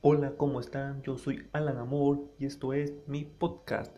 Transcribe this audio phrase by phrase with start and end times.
[0.00, 1.02] Hola, ¿cómo están?
[1.02, 3.96] Yo soy Alan Amor y esto es mi podcast.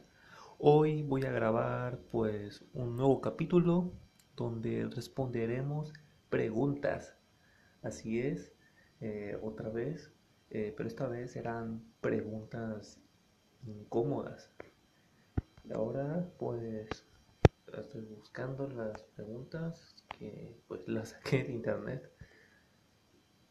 [0.56, 3.92] Hoy voy a grabar pues un nuevo capítulo
[4.34, 5.92] donde responderemos
[6.30, 7.14] preguntas.
[7.82, 8.50] Así es,
[9.02, 10.10] eh, otra vez,
[10.48, 12.98] eh, pero esta vez serán preguntas
[13.66, 14.50] incómodas.
[15.70, 17.04] Ahora pues
[17.76, 22.10] estoy buscando las preguntas que pues las saqué de internet.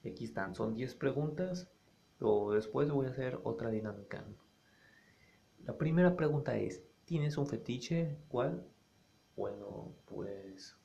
[0.03, 1.69] Aquí están, son 10 preguntas
[2.19, 4.25] después voy a hacer otra dinámica.
[5.65, 8.17] La primera pregunta es, ¿tienes un fetiche?
[8.27, 8.65] ¿Cuál?
[9.35, 10.75] Bueno, pues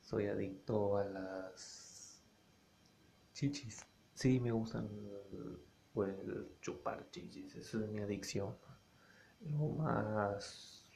[0.00, 2.24] soy adicto a las
[3.34, 3.86] chichis.
[4.14, 4.88] Sí, me gustan
[5.92, 6.16] pues,
[6.60, 8.56] chupar chichis, esa es mi adicción.
[9.40, 10.88] Lo más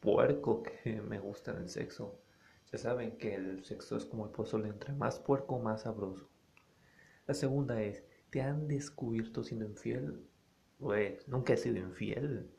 [0.00, 2.18] puerco que me gusta en el sexo.
[2.72, 6.29] Ya saben que el sexo es como el pozole, entre más puerco, más sabroso.
[7.30, 10.26] La segunda es, ¿te han descubierto siendo infiel?
[10.80, 12.50] Pues nunca he sido infiel.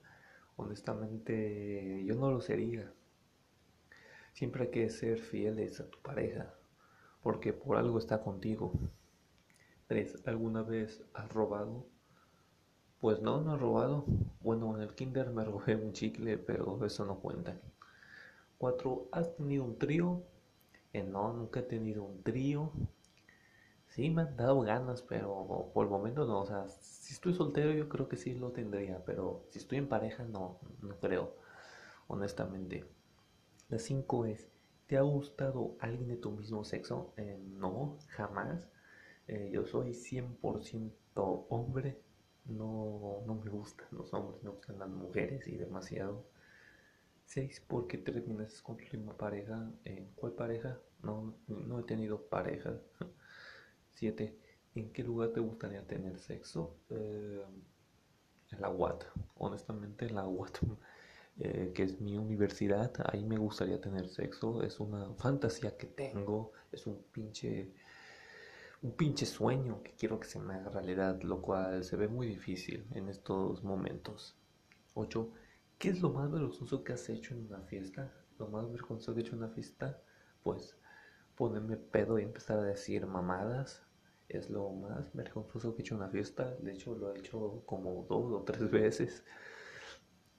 [0.56, 2.90] Honestamente, yo no lo sería.
[4.32, 6.54] Siempre hay que ser fieles a tu pareja,
[7.22, 8.72] porque por algo está contigo.
[9.88, 11.86] Tres, ¿alguna vez has robado?
[13.02, 14.06] Pues no, no he robado.
[14.40, 17.60] Bueno, en el kinder me robé un chicle, pero eso no cuenta.
[18.58, 20.24] Cuatro, ¿has tenido un trío?
[20.94, 22.72] Eh, no, nunca he tenido un trío.
[23.92, 26.42] Sí, me han dado ganas, pero por el momento no.
[26.42, 29.88] O sea, si estoy soltero yo creo que sí lo tendría, pero si estoy en
[29.90, 31.36] pareja no, no creo,
[32.08, 32.86] honestamente.
[33.70, 34.50] La 5 es,
[34.88, 37.14] ¿te ha gustado alguien de tu mismo sexo?
[37.18, 38.70] Eh, no, jamás.
[39.28, 42.02] Eh, yo soy 100% hombre.
[42.46, 46.26] No, no me gustan los hombres, me gustan las mujeres y demasiado.
[47.26, 47.62] 6.
[47.68, 49.72] ¿Por qué terminas con tu última pareja?
[49.86, 50.80] ¿En cuál pareja?
[51.04, 52.80] No, no he tenido pareja.
[53.94, 54.38] 7.
[54.76, 56.78] ¿En qué lugar te gustaría tener sexo?
[56.90, 57.44] Eh,
[58.52, 59.04] en la UAT,
[59.36, 60.60] honestamente en la UAT,
[61.40, 66.52] eh, que es mi universidad, ahí me gustaría tener sexo, es una fantasía que tengo,
[66.72, 67.74] es un pinche,
[68.82, 72.28] un pinche sueño que quiero que se me haga realidad, lo cual se ve muy
[72.28, 74.36] difícil en estos momentos.
[74.94, 75.32] 8.
[75.78, 78.14] ¿Qué es lo más vergonzoso que has hecho en una fiesta?
[78.38, 80.02] Lo más vergonzoso que he hecho en una fiesta,
[80.44, 80.76] pues
[81.42, 83.82] ponerme pedo y empezar a decir mamadas,
[84.30, 86.56] es lo más vergonzoso que he hecho en una fiesta.
[86.60, 89.24] De hecho, lo he hecho como dos o tres veces.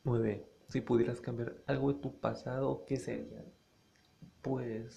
[0.04, 0.46] 9.
[0.68, 3.46] Si pudieras cambiar algo de tu pasado, ¿qué serían?
[4.42, 4.94] Pues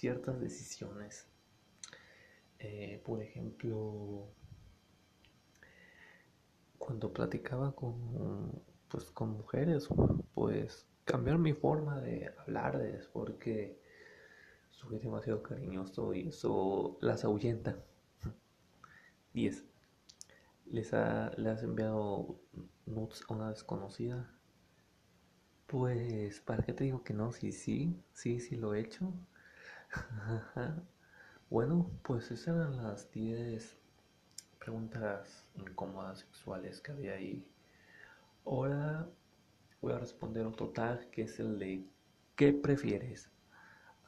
[0.00, 1.28] ciertas decisiones.
[2.58, 4.30] Eh, por ejemplo,
[6.78, 9.88] cuando platicaba con, pues, con mujeres,
[10.32, 13.81] pues cambiar mi forma de hablarles porque
[14.88, 17.76] soy demasiado cariñoso y eso las ahuyenta.
[19.34, 19.64] 10.
[20.66, 22.40] ¿Les ha, ¿Le has enviado
[22.86, 24.30] nudes a una desconocida?
[25.66, 27.32] Pues, ¿para qué te digo que no?
[27.32, 29.12] Sí, sí, sí, sí lo he hecho.
[31.50, 33.76] bueno, pues esas eran las 10
[34.58, 37.46] preguntas incómodas sexuales que había ahí.
[38.44, 39.08] Ahora
[39.80, 41.84] voy a responder otro tag que es el de
[42.36, 43.30] ¿qué prefieres?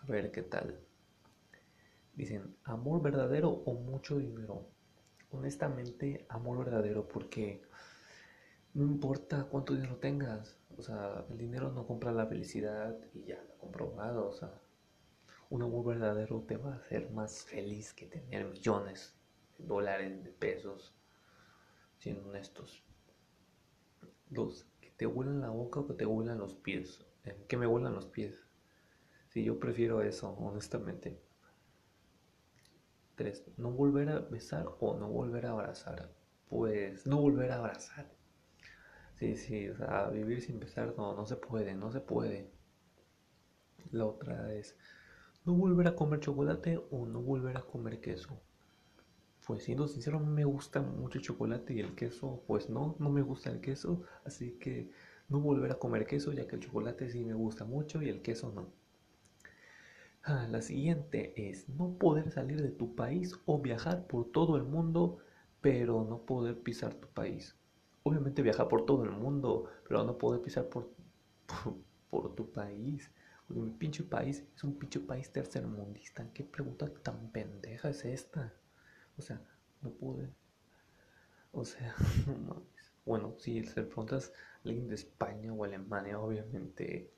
[0.06, 0.78] Ver qué tal.
[2.14, 4.74] Dicen, ¿amor verdadero o mucho dinero?
[5.34, 7.62] honestamente, amor verdadero porque
[8.74, 13.42] no importa cuánto dinero tengas, o sea, el dinero no compra la felicidad y ya,
[13.42, 14.60] lo comprobado, o sea,
[15.50, 19.16] un amor verdadero te va a hacer más feliz que tener millones
[19.58, 20.94] de dólares, de pesos,
[21.98, 22.82] siendo honestos.
[24.30, 27.04] Dos, que te huelan la boca o que te huelan los pies.
[27.46, 28.43] Que me huelan los pies.
[29.34, 31.20] Sí, yo prefiero eso, honestamente.
[33.16, 33.44] 3.
[33.56, 36.08] No volver a besar o no volver a abrazar.
[36.48, 38.06] Pues no volver a abrazar.
[39.14, 42.50] Sí, sí, o sea, vivir sin besar no, no se puede, no se puede.
[43.92, 44.76] La otra es
[45.46, 48.42] no volver a comer chocolate o no volver a comer queso.
[49.46, 53.22] Pues siendo sincero, me gusta mucho el chocolate y el queso, pues no, no me
[53.22, 54.90] gusta el queso, así que
[55.28, 58.22] no volver a comer queso ya que el chocolate sí me gusta mucho y el
[58.22, 58.72] queso no.
[60.24, 64.64] Ah, la siguiente es no poder salir de tu país o viajar por todo el
[64.64, 65.18] mundo,
[65.60, 67.56] pero no poder pisar tu país.
[68.02, 70.90] Obviamente viajar por todo el mundo, pero no poder pisar por,
[72.10, 73.10] por, tu país.
[73.46, 76.26] Porque mi pinche país es un pinche país tercermundista.
[76.32, 78.54] ¿Qué pregunta tan pendeja es esta?
[79.18, 79.40] O sea,
[79.82, 80.30] no pude.
[81.52, 81.94] O sea,
[83.04, 84.32] Bueno, si le preguntas
[84.64, 87.12] a alguien de España o Alemania, obviamente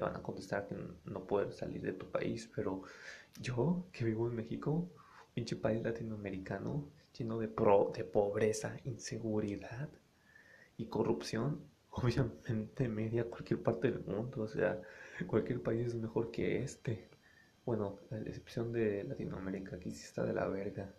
[0.00, 0.74] te van a contestar que
[1.04, 2.82] no puedes salir de tu país, pero
[3.38, 4.88] yo que vivo en México,
[5.34, 9.90] pinche país latinoamericano lleno de, pro, de pobreza, inseguridad
[10.78, 11.60] y corrupción,
[11.90, 14.80] obviamente media cualquier parte del mundo, o sea,
[15.26, 17.10] cualquier país es mejor que este.
[17.66, 20.94] Bueno, a excepción de Latinoamérica, aquí sí está de la verga.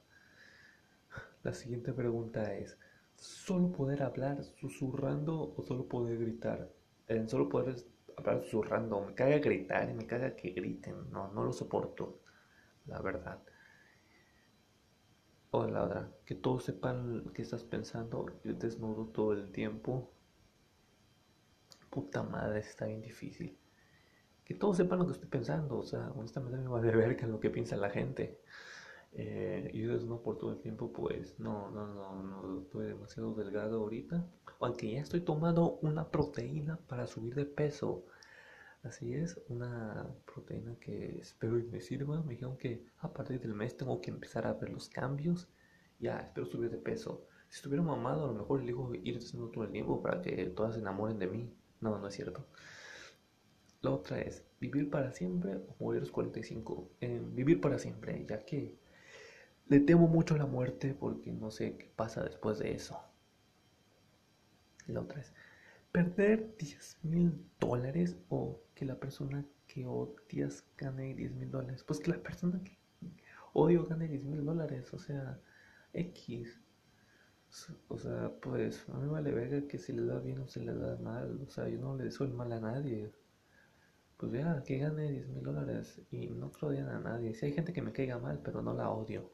[1.41, 2.77] La siguiente pregunta es,
[3.15, 6.71] ¿solo poder hablar susurrando o solo poder gritar?
[7.07, 7.75] En solo poder
[8.17, 12.19] hablar susurrando, me caga gritar y me caga que griten, no, no lo soporto,
[12.87, 13.41] la verdad.
[15.51, 20.11] O la otra, que todos sepan que estás pensando, yo desnudo todo el tiempo.
[21.89, 23.57] Puta madre, está bien difícil.
[24.45, 27.49] Que todos sepan lo que estoy pensando, o sea, honestamente me vale verga lo que
[27.49, 28.39] piensa la gente.
[29.13, 33.81] Eh, yo desnudo por todo el tiempo, pues no, no, no, no, estoy demasiado delgado
[33.81, 34.25] ahorita.
[34.59, 38.05] Aunque ya estoy tomando una proteína para subir de peso.
[38.83, 42.21] Así es, una proteína que espero y me sirva.
[42.23, 45.49] Me dijeron que a partir del mes tengo que empezar a ver los cambios.
[45.99, 47.27] Ya, espero subir de peso.
[47.49, 50.75] Si estuviera mamado, a lo mejor elijo ir haciendo todo el tiempo para que todas
[50.75, 51.53] se enamoren de mí.
[51.81, 52.47] No, no es cierto.
[53.81, 56.89] La otra es vivir para siempre o morir a los 45.
[57.01, 58.75] Eh, vivir para siempre, ya que
[59.71, 62.99] le temo mucho la muerte porque no sé qué pasa después de eso.
[64.87, 65.33] La otra es
[65.93, 71.85] perder 10 mil dólares o que la persona que odias gane 10 mil dólares.
[71.85, 72.77] Pues que la persona que
[73.53, 75.39] odio gane 10 mil dólares, o sea,
[75.93, 76.59] X.
[77.87, 80.59] O sea, pues a mí me vale verga que si le da bien o se
[80.59, 81.39] le da mal.
[81.47, 83.09] O sea, yo no le deseo mal a nadie.
[84.17, 87.33] Pues ya, que gane 10 mil dólares y no creo a nadie.
[87.33, 89.31] Si hay gente que me caiga mal, pero no la odio.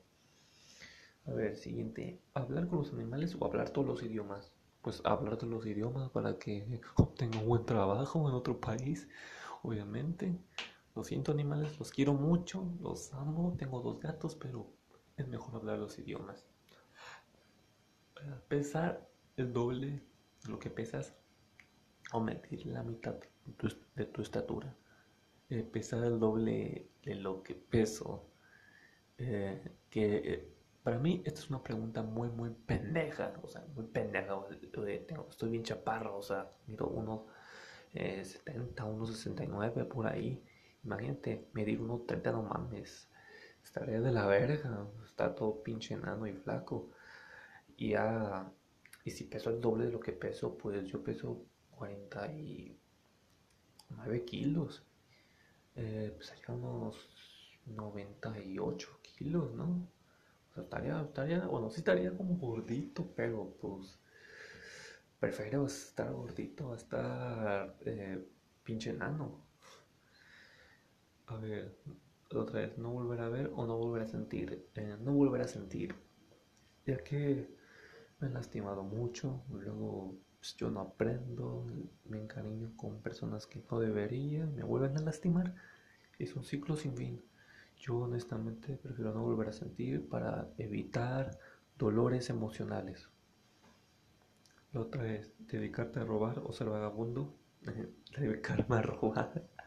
[1.27, 2.21] A ver, siguiente.
[2.33, 4.51] ¿Hablar con los animales o hablar todos los idiomas?
[4.87, 9.05] pues hablar de los idiomas para que obtenga un buen trabajo en otro país,
[9.61, 10.39] obviamente.
[10.95, 14.71] Lo siento animales, los quiero mucho, los amo, tengo dos gatos, pero
[15.17, 16.45] es mejor hablar los idiomas.
[18.47, 20.03] Pesar el doble
[20.43, 21.13] de lo que pesas
[22.13, 23.15] o medir la mitad
[23.95, 24.73] de tu, estatura.
[25.49, 28.25] Eh, pesar el doble de lo que peso.
[29.17, 30.56] Eh, que eh,
[30.87, 33.33] para mí, esta es una pregunta muy, muy pendeja.
[33.43, 34.39] O sea, muy pendeja.
[35.29, 36.17] Estoy bien chaparro.
[36.17, 37.23] O sea, miro unos
[37.93, 40.41] eh, 70, unos 69 por ahí.
[40.85, 43.09] Imagínate, medir unos 30, no mames.
[43.61, 44.87] Estaría de la verga.
[45.05, 46.91] Está todo pinche enano y flaco.
[47.75, 48.49] Y ya.
[49.03, 54.87] Y si peso el doble de lo que peso, pues yo peso 49 kilos.
[55.75, 57.09] Eh, pues allá unos
[57.65, 59.96] 98 kilos, ¿no?
[60.63, 63.99] Estaría, estaría, bueno, sí estaría como gordito, pero pues
[65.19, 68.27] prefiero estar gordito a estar eh,
[68.63, 69.45] pinche enano.
[71.27, 71.77] A ver,
[72.33, 74.69] otra vez, no volver a ver o no volver a sentir.
[74.75, 75.95] Eh, no volver a sentir,
[76.85, 77.49] ya que
[78.19, 81.65] me han lastimado mucho, luego pues, yo no aprendo,
[82.05, 85.55] me encariño con personas que no debería, me vuelven a lastimar.
[86.19, 87.23] Es un ciclo sin fin.
[87.79, 91.37] Yo honestamente prefiero no volver a sentir para evitar
[91.77, 93.09] dolores emocionales.
[94.73, 97.33] La otra es dedicarte a robar o ser vagabundo.
[98.17, 99.43] Dedicarme a robar.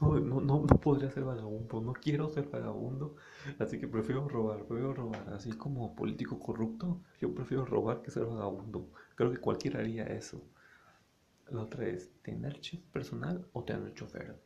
[0.00, 3.16] No, no, no, podría ser vagabundo, no quiero ser vagabundo,
[3.58, 5.28] así que prefiero robar, prefiero robar.
[5.30, 8.90] Así como político corrupto, yo prefiero robar que ser vagabundo.
[9.16, 10.42] Creo que cualquiera haría eso.
[11.50, 14.38] La otra es tener chip personal o tener chofer.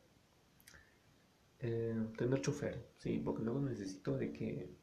[1.65, 4.75] Eh, tener chofer, sí, porque luego necesito de que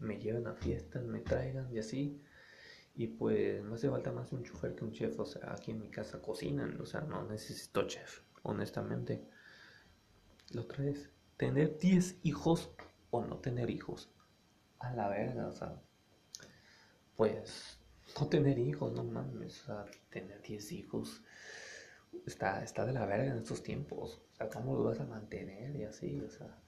[0.00, 2.20] me lleven a fiestas, me traigan y así.
[2.96, 5.18] Y pues me hace falta más un chofer que un chef.
[5.20, 9.24] O sea, aquí en mi casa cocinan, o sea, no necesito chef, honestamente.
[10.50, 12.72] La otra es tener 10 hijos
[13.10, 14.10] o no tener hijos.
[14.80, 15.80] A la verga, o sea,
[17.16, 17.78] pues
[18.18, 21.22] no tener hijos, no mames, o sea, tener 10 hijos
[22.26, 24.22] está, está de la verga en estos tiempos.
[24.32, 26.20] O sea, ¿cómo lo vas a mantener y así?
[26.20, 26.58] O sea,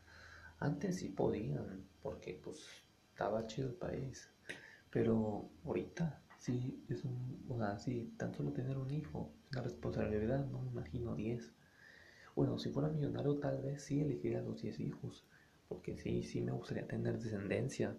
[0.58, 2.66] antes sí podían, porque pues
[3.10, 4.30] estaba chido el país.
[4.90, 10.46] Pero ahorita sí es un, o sea, sí, tan solo tener un hijo una responsabilidad,
[10.46, 11.52] no me imagino 10.
[12.34, 15.26] Bueno, si fuera millonario tal vez sí elegiría los 10 hijos,
[15.68, 17.96] porque sí, sí me gustaría tener descendencia.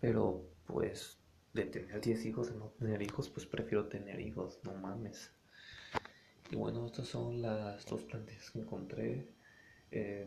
[0.00, 1.18] Pero pues
[1.52, 5.32] de tener 10 hijos a no tener hijos, pues prefiero tener hijos, no mames.
[6.50, 9.28] Y bueno, estas son las dos plantillas que encontré.
[9.90, 10.26] Eh,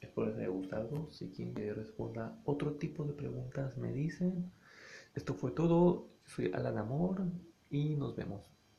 [0.00, 1.10] espero les haya gustado.
[1.10, 4.52] Si quieren que responda otro tipo de preguntas, me dicen.
[5.14, 6.08] Esto fue todo.
[6.24, 7.22] Soy Alan Amor
[7.70, 8.55] y nos vemos.